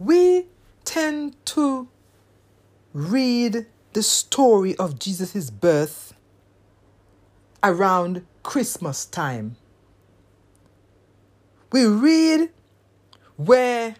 [0.00, 0.46] we
[0.84, 1.86] tend to
[2.94, 6.14] read the story of Jesus' birth
[7.62, 9.56] around Christmas time.
[11.70, 12.48] We read
[13.36, 13.96] where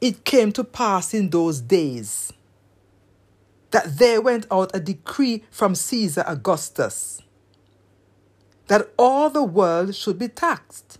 [0.00, 2.32] it came to pass in those days
[3.72, 7.20] that there went out a decree from Caesar Augustus
[8.68, 10.98] that all the world should be taxed.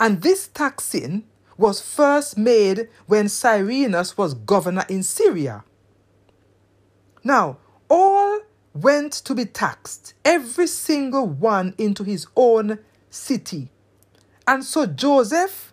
[0.00, 1.24] And this taxing
[1.62, 5.62] was first made when Cyrenius was governor in Syria.
[7.22, 8.40] Now, all
[8.74, 12.80] went to be taxed, every single one into his own
[13.10, 13.70] city.
[14.46, 15.72] And so Joseph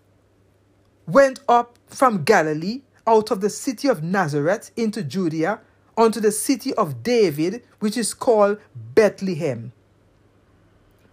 [1.07, 5.59] went up from Galilee out of the city of Nazareth into Judea
[5.97, 9.73] unto the city of David, which is called Bethlehem,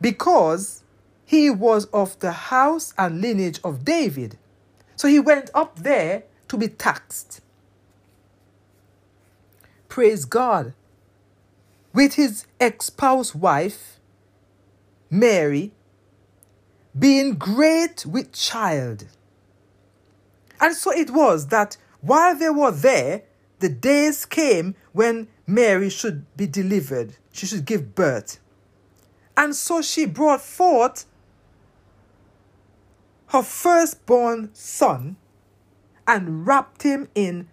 [0.02, 0.84] because
[1.24, 4.38] he was of the house and lineage of David.
[4.96, 7.40] So he went up there to be taxed.
[9.88, 10.72] Praise God.
[11.92, 13.98] With his ex spouse wife,
[15.10, 15.72] Mary,
[16.98, 19.06] being great with child.
[20.60, 23.22] And so it was that while they were there,
[23.58, 28.38] the days came when Mary should be delivered, she should give birth.
[29.36, 31.04] And so she brought forth
[33.28, 35.16] her firstborn son
[36.06, 37.48] and wrapped him in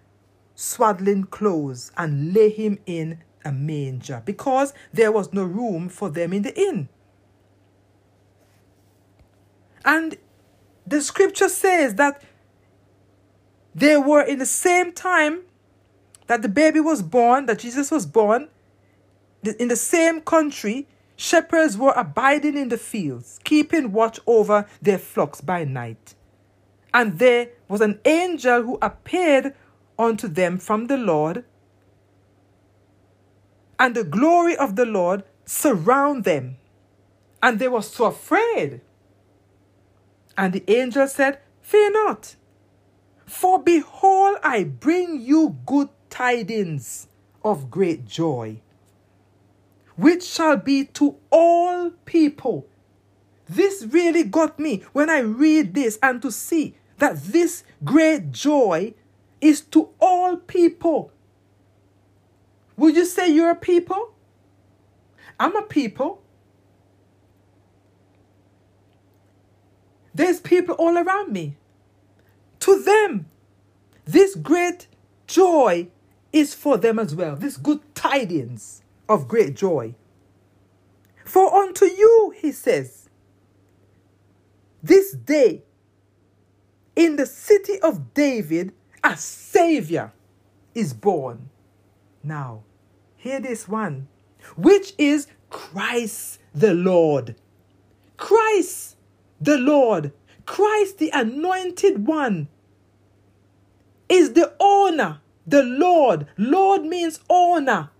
[0.54, 6.32] swaddling clothes and lay him in a manger because there was no room for them
[6.32, 6.88] in the inn.
[9.84, 10.16] And
[10.86, 12.22] the scripture says that
[13.74, 15.42] they were in the same time
[16.26, 18.48] that the baby was born, that Jesus was born,
[19.42, 25.40] in the same country, shepherds were abiding in the fields, keeping watch over their flocks
[25.40, 26.14] by night.
[26.92, 29.54] And there was an angel who appeared
[29.98, 31.44] unto them from the Lord,
[33.78, 36.56] and the glory of the Lord surround them.
[37.42, 38.80] And they were so afraid.
[40.38, 42.36] And the angel said, Fear not,
[43.26, 47.08] for behold, I bring you good tidings
[47.42, 48.60] of great joy,
[49.96, 52.66] which shall be to all people.
[53.48, 58.94] This really got me when I read this and to see that this great joy
[59.40, 61.12] is to all people.
[62.76, 64.14] Would you say you're a people?
[65.38, 66.22] I'm a people.
[70.14, 71.56] There's people all around me.
[72.60, 73.26] To them,
[74.04, 74.86] this great
[75.26, 75.88] joy
[76.32, 77.36] is for them as well.
[77.36, 79.94] This good tidings of great joy.
[81.24, 83.08] For unto you, he says,
[84.82, 85.62] this day
[86.94, 88.72] in the city of David,
[89.02, 90.12] a Savior
[90.74, 91.48] is born.
[92.22, 92.64] Now,
[93.16, 94.08] hear this one,
[94.56, 97.36] which is Christ the Lord.
[98.16, 98.96] Christ
[99.40, 100.12] the Lord.
[100.46, 102.48] Christ the anointed one
[104.08, 106.26] is the owner, the Lord.
[106.36, 107.90] Lord means owner.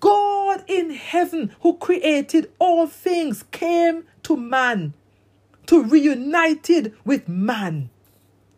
[0.00, 4.94] God in heaven, who created all things, came to man
[5.66, 7.90] to reunited with man.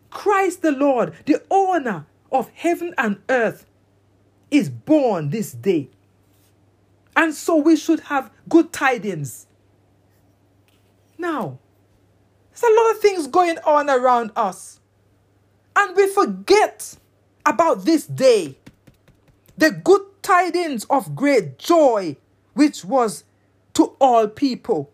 [0.09, 3.65] Christ the Lord, the owner of heaven and earth,
[4.49, 5.89] is born this day.
[7.15, 9.47] And so we should have good tidings.
[11.17, 11.59] Now,
[12.51, 14.79] there's a lot of things going on around us.
[15.75, 16.95] And we forget
[17.45, 18.57] about this day,
[19.57, 22.17] the good tidings of great joy,
[22.53, 23.23] which was
[23.73, 24.91] to all people.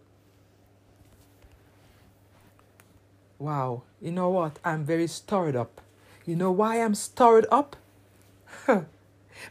[3.39, 4.59] Wow, you know what?
[4.63, 5.81] I'm very stirred up.
[6.25, 7.75] You know why I'm stirred up?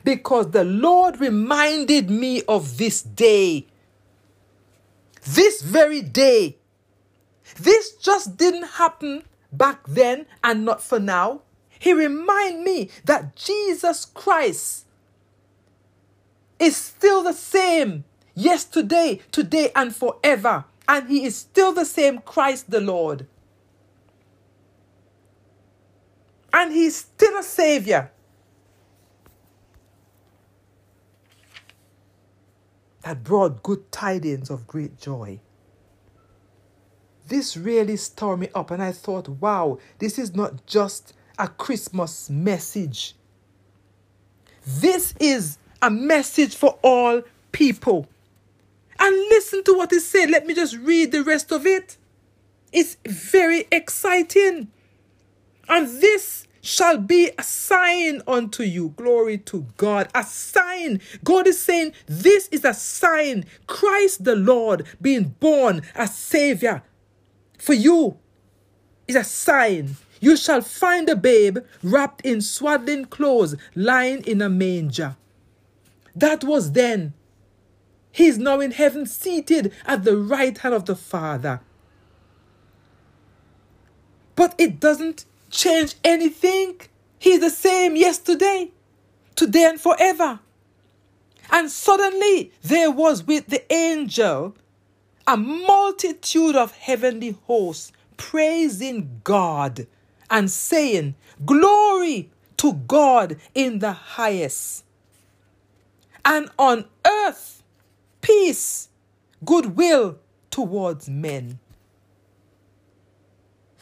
[0.05, 3.67] because the Lord reminded me of this day.
[5.27, 6.59] This very day.
[7.59, 11.43] This just didn't happen back then and not for now.
[11.77, 14.87] He remind me that Jesus Christ
[16.63, 18.05] is still the same
[18.35, 20.65] yesterday, today, and forever.
[20.89, 23.27] And he is still the same Christ the Lord.
[26.53, 28.11] And he's still a savior.
[33.03, 35.41] That brought good tidings of great joy
[37.33, 42.29] this really stirred me up, and I thought, wow, this is not just a Christmas
[42.29, 43.17] message.
[44.67, 48.09] This is a message for all people.
[48.99, 50.31] And listen to what it said.
[50.31, 51.97] Let me just read the rest of it.
[52.73, 54.69] It's very exciting.
[55.69, 58.91] And this shall be a sign unto you.
[58.97, 60.09] Glory to God.
[60.15, 61.01] A sign.
[61.25, 63.45] God is saying, This is a sign.
[63.67, 66.83] Christ the Lord being born a Savior
[67.63, 68.19] for you
[69.07, 69.97] is a sign.
[70.21, 75.17] You shall find a babe wrapped in swaddling clothes, lying in a manger.
[76.15, 77.15] That was then.
[78.11, 81.61] He is now in heaven, seated at the right hand of the Father.
[84.37, 86.81] But it doesn't change anything.
[87.19, 88.71] He's the same yesterday,
[89.35, 90.41] today, and forever.
[91.51, 94.57] And suddenly there was with the angel
[95.27, 99.87] a multitude of heavenly hosts praising God
[100.31, 101.15] and saying,
[101.45, 104.85] Glory to God in the highest.
[106.25, 107.63] And on earth,
[108.21, 108.89] peace,
[109.45, 110.19] goodwill
[110.51, 111.59] towards men.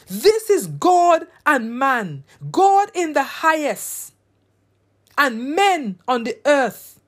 [0.07, 4.13] This is God and man, God in the highest,
[5.17, 6.99] and men on the earth,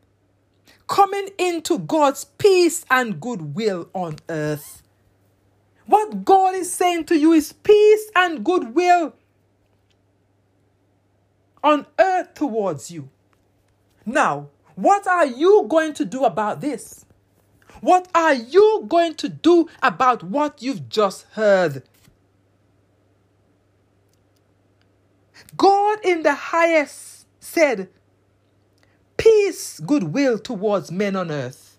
[0.87, 4.83] coming into God's peace and goodwill on earth.
[5.85, 9.13] What God is saying to you is peace and goodwill
[11.63, 13.09] on earth towards you.
[14.05, 17.05] Now, what are you going to do about this?
[17.81, 21.83] What are you going to do about what you've just heard?
[25.57, 27.89] God in the highest said,
[29.17, 31.77] Peace, goodwill towards men on earth.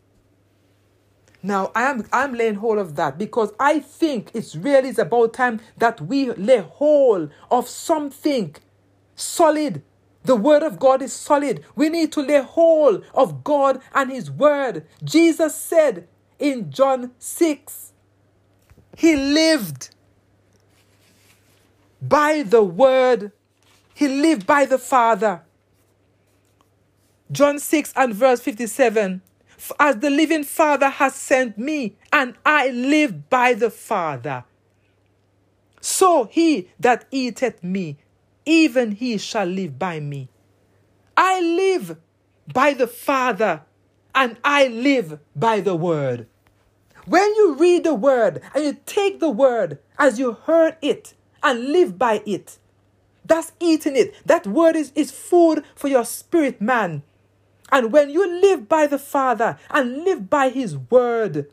[1.43, 5.61] Now I am I'm laying hold of that because I think it's really about time
[5.76, 8.56] that we lay hold of something
[9.14, 9.82] solid.
[10.25, 11.65] The word of God is solid.
[11.76, 14.87] We need to lay hold of God and his word.
[15.03, 17.93] Jesus said in John 6,
[18.97, 19.91] he lived
[22.00, 23.32] by the word.
[23.94, 25.43] He lived by the Father.
[27.31, 29.23] John 6 and verse 57
[29.81, 34.44] As the living Father has sent me, and I live by the Father.
[35.81, 37.99] So he that eateth me
[38.46, 40.29] even he shall live by me.
[41.17, 41.96] I live
[42.52, 43.62] by the Father,
[44.14, 46.26] and I live by the Word.
[47.06, 51.69] When you read the Word and you take the Word as you heard it and
[51.73, 52.58] live by it,
[53.25, 54.14] that's eating it.
[54.26, 57.02] That Word is, is food for your spirit, man.
[57.73, 61.50] And when you live by the Father and live by His Word,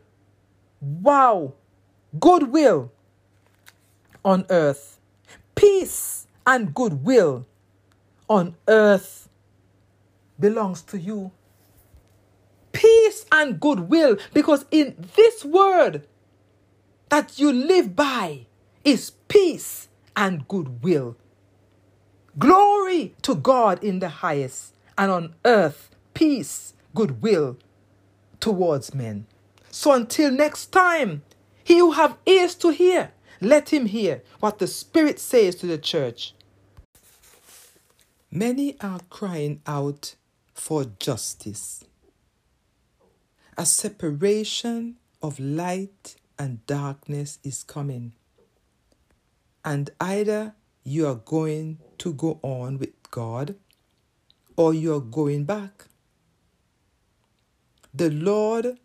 [0.80, 1.54] wow,
[2.20, 2.92] goodwill
[4.24, 5.00] on earth,
[5.56, 7.46] peace and goodwill
[8.30, 9.30] on earth
[10.40, 11.32] belongs to you.
[12.72, 16.08] Peace and goodwill, because in this word
[17.10, 18.46] that you live by
[18.84, 21.18] is peace and goodwill.
[22.40, 27.58] Glory to God in the highest, and on earth, peace, goodwill
[28.40, 29.26] towards men.
[29.70, 31.24] So until next time,
[31.64, 33.12] he who have ears to hear,
[33.42, 36.36] let him hear what the Spirit says to the church.
[38.30, 40.16] Many are crying out
[40.54, 41.84] for justice.
[43.58, 48.14] A separation of light and darkness is coming.
[49.66, 50.54] And either
[50.84, 53.56] you are going to go on with God
[54.56, 55.88] or you are going back.
[57.94, 58.78] The Lord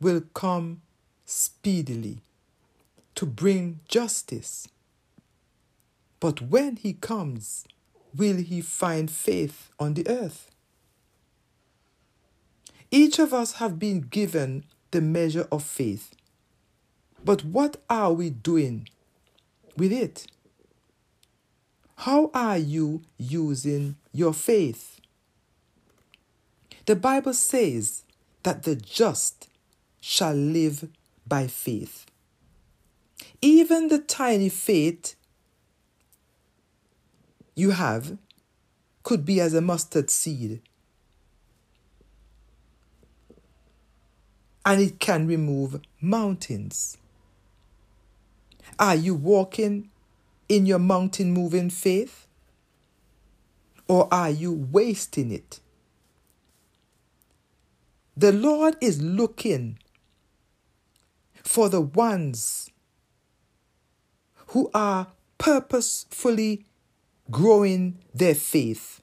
[0.00, 0.82] will come
[1.24, 2.20] speedily
[3.14, 4.68] to bring justice.
[6.20, 7.64] But when he comes,
[8.14, 10.50] will he find faith on the earth?
[12.90, 16.14] Each of us have been given the measure of faith.
[17.24, 18.88] But what are we doing
[19.76, 20.26] with it?
[21.96, 25.00] How are you using your faith?
[26.86, 28.02] The Bible says
[28.42, 29.48] that the just
[30.00, 30.88] shall live
[31.26, 32.06] by faith.
[33.42, 35.16] Even the tiny faith
[37.56, 38.16] you have
[39.02, 40.62] could be as a mustard seed.
[44.64, 46.96] And it can remove mountains.
[48.78, 49.90] Are you walking
[50.48, 52.28] in your mountain moving faith?
[53.88, 55.58] Or are you wasting it?
[58.16, 59.78] The Lord is looking
[61.42, 62.70] for the ones
[64.52, 66.64] who are purposefully
[67.30, 69.00] growing their faith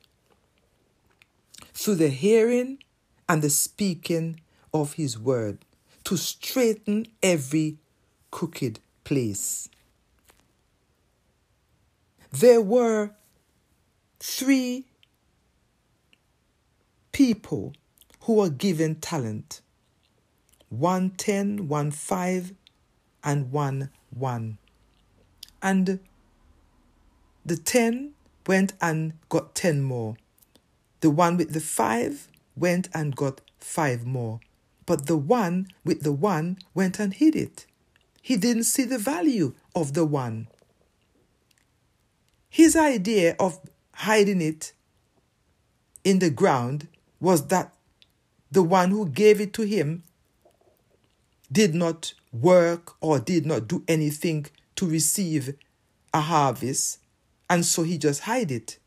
[1.73, 2.77] through the hearing
[3.27, 4.39] and the speaking
[4.73, 5.59] of His word
[6.05, 7.77] to straighten every
[8.31, 9.69] crooked place.
[12.31, 13.11] there were
[14.19, 14.85] three
[17.11, 17.73] people
[18.21, 19.61] who were given talent
[20.69, 22.53] one ten, one five,
[23.23, 24.58] and one one.
[25.61, 25.99] And
[27.45, 28.11] the ten
[28.47, 30.17] went and got ten more.
[31.01, 34.39] The one with the five went and got five more.
[34.85, 37.65] But the one with the one went and hid it.
[38.21, 40.47] He didn't see the value of the one.
[42.49, 43.59] His idea of
[43.93, 44.73] hiding it
[46.03, 46.87] in the ground
[47.19, 47.73] was that
[48.51, 50.03] the one who gave it to him
[51.51, 54.45] did not work or did not do anything
[54.79, 55.55] to receive
[56.13, 56.99] a harvest,
[57.49, 58.79] and so he just hide it.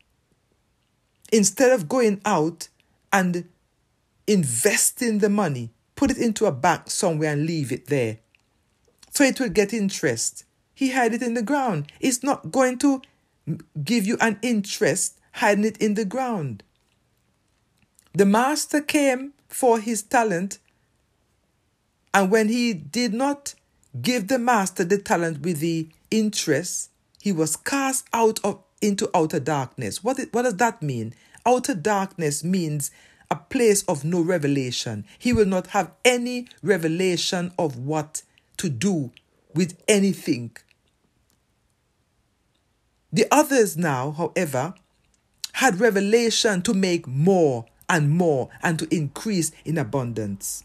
[1.30, 2.68] Instead of going out
[3.12, 3.46] and
[4.26, 8.20] investing the money, put it into a bank somewhere and leave it there.
[9.11, 10.46] So it will get interest.
[10.75, 11.92] He hide it in the ground.
[12.00, 13.02] It's not going to
[13.84, 16.62] give you an interest hiding it in the ground.
[18.14, 20.58] The master came for his talent,
[22.14, 23.54] and when he did not
[24.00, 29.38] give the master the talent with the interest, he was cast out of into outer
[29.38, 30.02] darkness.
[30.02, 31.14] What, what does that mean?
[31.46, 32.90] Outer darkness means
[33.30, 35.04] a place of no revelation.
[35.18, 38.22] He will not have any revelation of what
[38.58, 39.12] to do
[39.54, 40.56] with anything.
[43.12, 44.75] The others now, however,
[45.54, 50.64] had revelation to make more and more and to increase in abundance.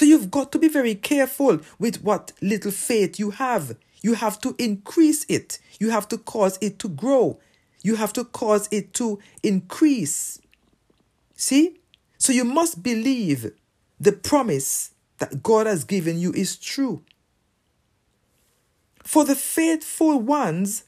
[0.00, 3.76] So you've got to be very careful with what little faith you have.
[4.00, 5.58] You have to increase it.
[5.78, 7.38] You have to cause it to grow.
[7.82, 10.40] You have to cause it to increase.
[11.34, 11.80] See?
[12.16, 13.52] So you must believe
[14.00, 17.02] the promise that God has given you is true.
[19.04, 20.84] For the faithful ones,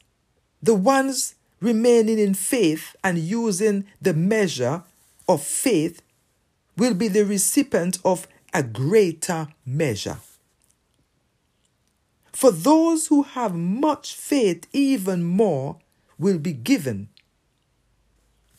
[0.59, 4.81] the ones remaining in faith and using the measure
[5.29, 6.01] of faith
[6.75, 10.19] will be the recipient of a greater measure.
[12.31, 15.77] For those who have much faith, even more
[16.17, 17.09] will be given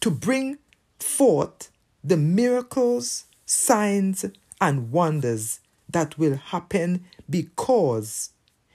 [0.01, 0.59] to bring
[0.99, 1.71] forth
[2.03, 4.25] the miracles, signs,
[4.61, 8.31] and wonders that will happen because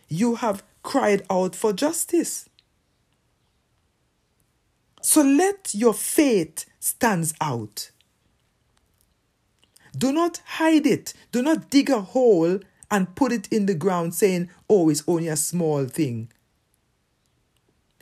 [0.07, 2.49] you have cried out for justice.
[5.01, 7.91] So let your faith stand out.
[9.97, 11.13] Do not hide it.
[11.31, 12.59] Do not dig a hole
[12.91, 16.29] and put it in the ground saying, oh, it's only a small thing.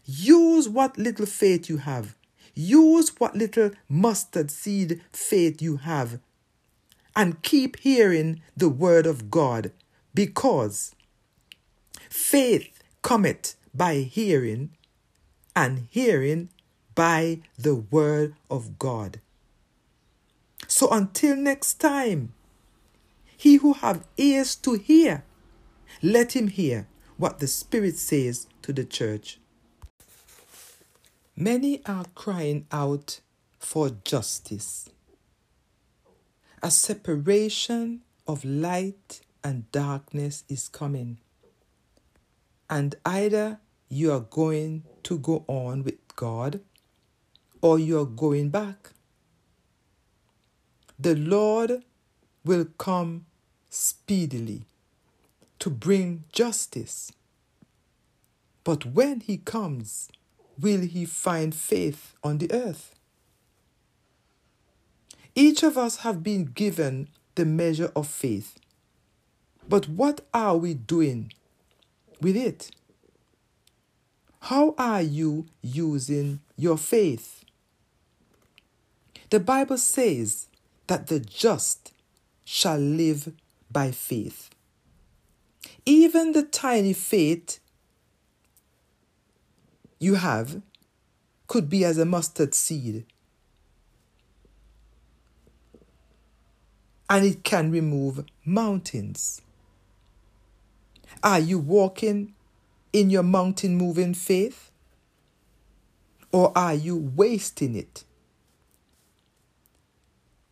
[0.06, 2.16] Use what little faith you have.
[2.56, 6.20] Use what little mustard seed faith you have.
[7.16, 9.72] And keep hearing the word of God
[10.14, 10.96] because
[12.10, 14.72] faith cometh by hearing,
[15.56, 16.50] and hearing
[16.96, 19.20] by the word of God.
[20.78, 22.34] So until next time,
[23.36, 25.24] he who have ears to hear,
[26.04, 29.40] let him hear what the Spirit says to the church.
[31.36, 33.22] Many are crying out
[33.58, 34.88] for justice.
[36.62, 41.18] A separation of light and darkness is coming.
[42.70, 46.60] And either you are going to go on with God
[47.64, 48.92] or you're going back.
[51.00, 51.84] The Lord
[52.44, 53.26] will come
[53.70, 54.64] speedily
[55.60, 57.12] to bring justice.
[58.64, 60.10] But when he comes,
[60.60, 62.96] will he find faith on the earth?
[65.36, 68.58] Each of us have been given the measure of faith.
[69.70, 71.32] But what are we doing
[72.20, 72.72] with it?
[74.42, 77.44] How are you using your faith?
[79.30, 80.47] The Bible says
[80.88, 81.94] that the just
[82.44, 83.34] shall live
[83.72, 84.50] by faith.
[85.86, 87.60] Even the tiny faith
[90.00, 90.62] you have
[91.48, 93.06] could be as a mustard seed.
[97.10, 99.42] And it can remove mountains.
[101.24, 102.34] Are you walking
[102.92, 104.72] in your mountain moving faith?
[106.32, 108.04] Or are you wasting it?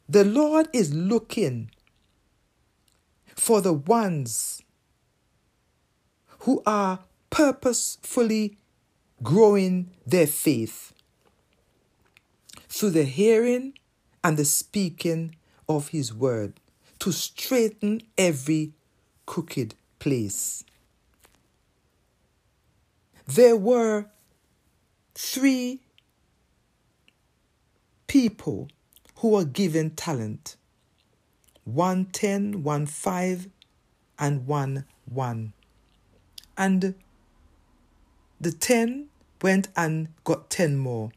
[0.07, 1.71] The Lord is looking
[3.35, 4.61] for the ones
[6.39, 8.57] who are purposefully
[9.23, 10.93] growing their faith
[12.69, 13.73] through the hearing
[14.23, 15.35] and the speaking
[15.67, 16.59] of His word
[16.99, 18.73] to straighten every
[19.25, 20.63] crooked place.
[23.27, 24.05] there were
[25.13, 25.81] three
[28.07, 28.69] people
[29.17, 30.55] who were given talent
[31.65, 33.49] one ten, one five,
[34.19, 35.53] and one one.
[36.57, 36.95] And
[38.39, 39.07] the ten
[39.41, 41.11] went and got ten more.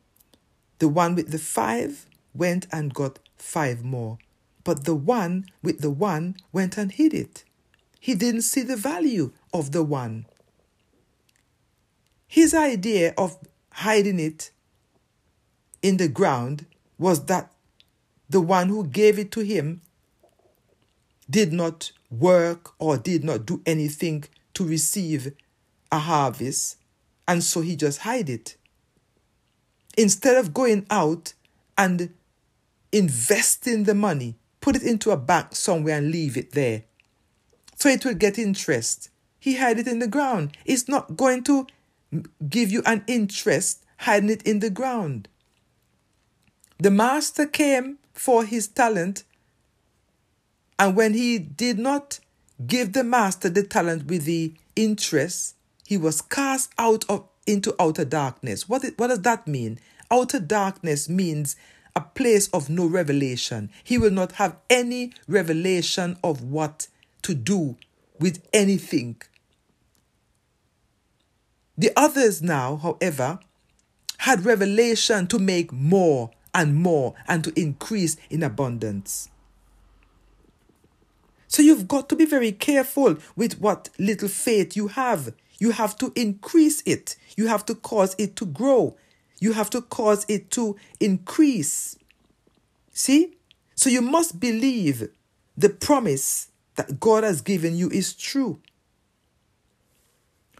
[0.79, 4.19] The one with the five went and got five more.
[4.65, 7.45] But the one with the one went and hid it.
[8.01, 10.27] He didn't see the value of the one.
[12.27, 13.39] His idea of
[13.71, 14.51] hiding it
[15.83, 16.67] in the ground
[16.99, 17.53] was that
[18.29, 19.81] the one who gave it to him
[21.31, 25.33] did not work or did not do anything to receive
[25.93, 26.77] a harvest,
[27.27, 28.57] and so he just hid it.
[29.97, 31.35] Instead of going out
[31.77, 32.15] and
[32.93, 36.85] investing the money, put it into a bank somewhere and leave it there.
[37.77, 39.11] So it will get interest.
[39.39, 40.57] He hid it in the ground.
[40.65, 41.67] It's not going to
[42.49, 45.29] give you an interest hiding it in the ground.
[46.79, 49.25] The master came for his talent,
[50.79, 52.21] and when he did not
[52.67, 55.55] give the master the talent with the interest,
[55.87, 58.69] he was cast out of into outer darkness.
[58.69, 59.79] What, what does that mean?
[60.11, 61.57] Outer darkness means
[61.97, 63.71] a place of no revelation.
[63.83, 66.89] He will not have any revelation of what
[67.23, 67.77] to do
[68.19, 69.23] with anything.
[71.79, 73.39] The others now, however,
[74.19, 79.31] had revelation to make more and more and to increase in abundance.
[81.47, 85.33] So you've got to be very careful with what little faith you have.
[85.61, 87.15] You have to increase it.
[87.37, 88.97] You have to cause it to grow.
[89.39, 91.97] You have to cause it to increase.
[92.93, 93.37] See?
[93.77, 95.09] So you must believe
[95.57, 98.59] the promise that God has given you is true.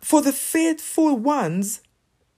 [0.01, 1.81] For the faithful ones,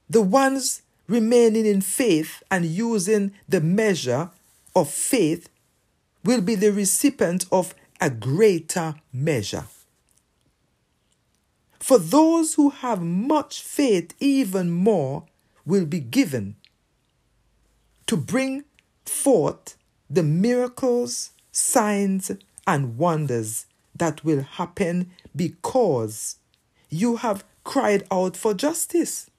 [0.09, 4.29] the ones remaining in faith and using the measure
[4.73, 5.49] of faith
[6.23, 9.65] will be the recipient of a greater measure.
[11.79, 15.25] For those who have much faith, even more
[15.65, 16.55] will be given
[18.07, 18.63] to bring
[19.05, 19.75] forth
[20.09, 22.31] the miracles, signs,
[22.65, 26.37] and wonders that will happen because
[26.89, 29.30] you have cried out for justice.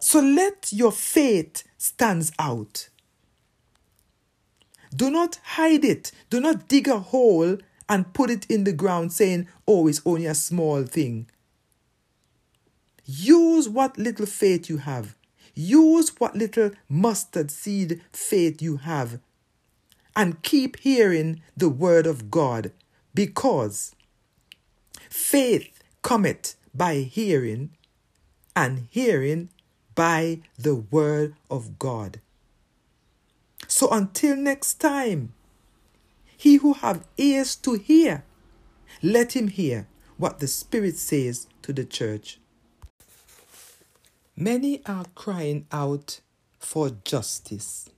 [0.00, 2.88] So let your faith stand out.
[4.94, 6.12] Do not hide it.
[6.30, 7.58] Do not dig a hole
[7.88, 11.28] and put it in the ground saying, oh, it's only a small thing.
[13.04, 15.14] Use what little faith you have.
[15.54, 19.18] Use what little mustard seed faith you have.
[20.14, 22.72] And keep hearing the word of God
[23.14, 23.94] because
[25.10, 27.70] faith cometh by hearing,
[28.54, 29.48] and hearing
[29.98, 32.20] by the word of God.
[33.66, 35.32] So until next time,
[36.36, 38.22] he who have ears to hear,
[39.02, 42.38] let him hear what the Spirit says to the church.
[44.36, 46.20] Many are crying out
[46.60, 47.90] for justice.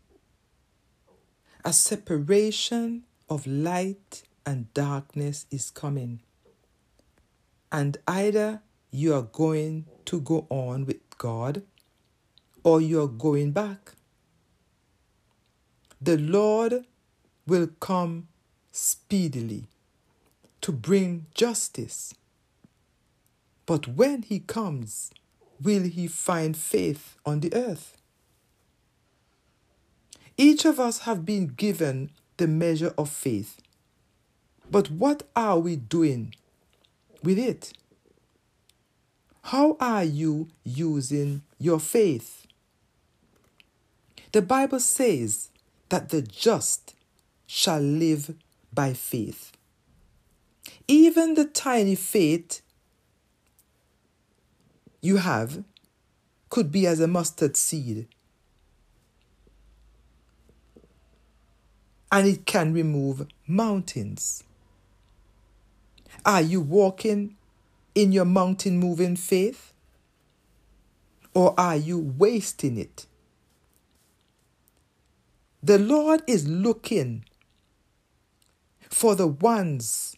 [1.67, 6.21] A separation of light and darkness is coming.
[7.71, 11.63] And either you are going to go on with God
[12.63, 13.93] or you're going back.
[16.01, 16.85] The Lord
[17.47, 18.29] will come
[18.73, 19.65] speedily
[20.61, 22.15] to bring justice.
[23.67, 25.11] But when he comes,
[25.63, 27.97] will he find faith on the earth?
[30.37, 33.61] Each of us have been given the measure of faith.
[34.71, 36.35] But what are we doing
[37.23, 37.73] with it?
[39.43, 42.47] How are you using your faith?
[44.33, 45.51] The Bible says
[45.89, 46.95] that the just
[47.47, 48.35] shall live
[48.73, 49.51] by faith.
[50.87, 52.63] Even the tiny faith
[55.01, 55.65] you have
[56.49, 58.07] could be as a mustard seed.
[62.13, 64.45] And it can remove mountains.
[66.25, 67.37] Are you walking
[67.95, 69.73] in your mountain moving faith?
[71.35, 73.07] Or are you wasting it?
[75.63, 77.25] The Lord is looking
[78.89, 80.17] for the ones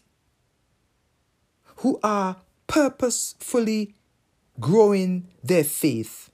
[1.77, 3.93] who are purposefully
[4.59, 6.29] growing their faith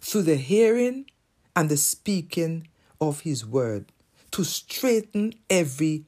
[0.00, 1.06] through the hearing
[1.54, 2.66] and the speaking
[3.00, 3.92] of His word
[4.32, 6.04] to straighten every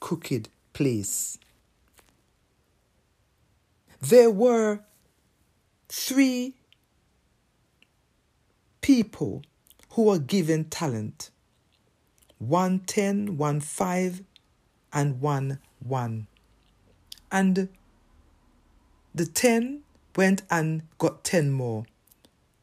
[0.00, 1.38] crooked place.
[4.00, 4.80] There were
[5.88, 6.54] three
[8.80, 9.42] people
[9.90, 11.30] who were given talent
[12.40, 14.22] one ten, one five,
[14.92, 16.26] and one one.
[17.30, 17.68] And
[19.14, 19.82] the ten
[20.16, 21.84] went and got ten more.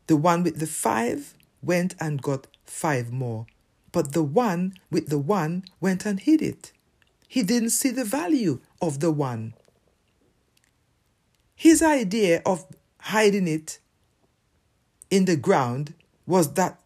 [0.07, 3.45] The one with the five went and got five more.
[3.91, 6.71] But the one with the one went and hid it.
[7.27, 9.53] He didn't see the value of the one.
[11.55, 12.65] His idea of
[12.99, 13.79] hiding it
[15.09, 15.93] in the ground
[16.25, 16.79] was that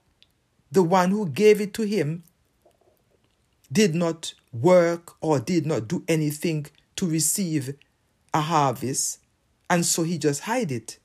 [0.71, 2.23] the one who gave it to him
[3.71, 7.75] did not work or did not do anything to receive
[8.33, 9.19] a harvest,
[9.69, 10.99] and so he just hid it.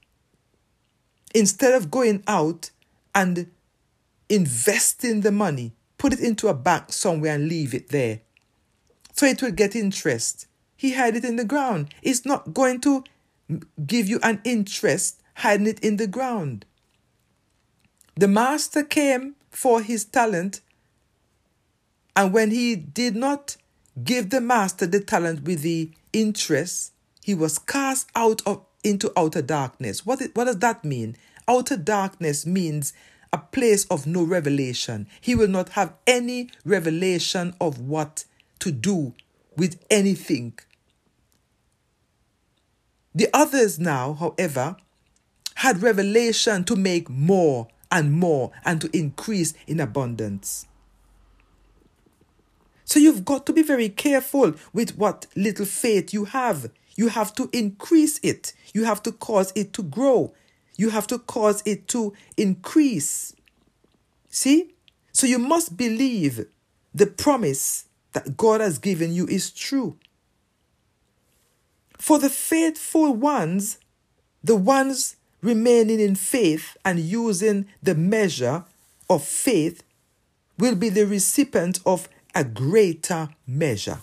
[1.35, 2.71] Instead of going out
[3.15, 3.51] and
[4.29, 8.21] investing the money, put it into a bank somewhere and leave it there.
[9.13, 10.47] So it will get interest.
[10.77, 11.95] He hid it in the ground.
[12.03, 13.05] It's not going to
[13.87, 16.67] give you an interest hiding it in the ground.
[18.17, 20.61] The master came for his talent,
[22.15, 23.57] and when he did not
[24.05, 26.93] give the master the talent with the interest,
[27.25, 30.05] he was cast out of into outer darkness.
[30.05, 31.17] What, what does that mean?
[31.49, 32.93] Outer darkness means
[33.33, 35.09] a place of no revelation.
[35.23, 38.27] He will not have any revelation of what
[38.59, 39.15] to do
[39.57, 40.59] with anything.
[43.15, 44.77] The others now, however,
[45.55, 50.67] had revelation to make more and more and to increase in abundance.
[52.85, 56.71] So you've got to be very careful with what little faith you have.
[56.95, 58.53] You have to increase it.
[58.73, 60.33] You have to cause it to grow.
[60.77, 63.35] You have to cause it to increase.
[64.31, 64.75] See?
[65.13, 66.47] So you must believe
[66.95, 69.99] the promise that God has given you is true.
[71.99, 73.79] For the faithful ones,
[74.45, 78.65] the ones remaining in faith and using the measure
[79.09, 79.85] of faith,
[80.59, 83.99] will be the recipient of a greater measure.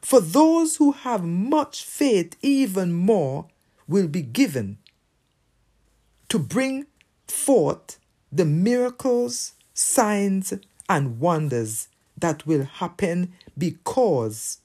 [0.00, 3.46] For those who have much faith, even more
[3.88, 4.78] will be given
[6.28, 6.86] to bring
[7.26, 7.98] forth
[8.30, 10.54] the miracles, signs,
[10.88, 14.58] and wonders that will happen because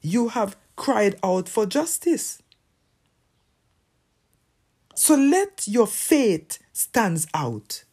[0.00, 2.40] you have cried out for justice.
[5.06, 7.84] So let your faith stands out.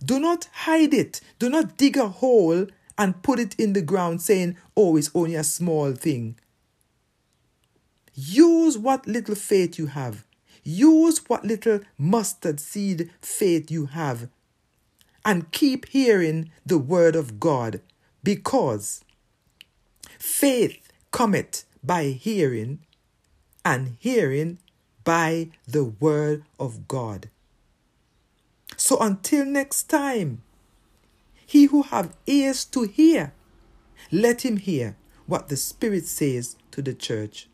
[0.00, 1.20] Do not hide it.
[1.40, 5.34] Do not dig a hole and put it in the ground saying, oh, it's only
[5.34, 6.38] a small thing.
[8.14, 10.24] Use what little faith you have.
[10.62, 14.28] Use what little mustard seed faith you have.
[15.24, 17.80] And keep hearing the word of God
[18.22, 19.02] because
[20.16, 22.86] faith cometh by hearing,
[23.64, 24.58] and hearing
[25.08, 27.30] by the word of God.
[28.76, 30.42] So until next time,
[31.46, 33.32] he who have ears to hear,
[34.12, 37.48] let him hear what the Spirit says to the church.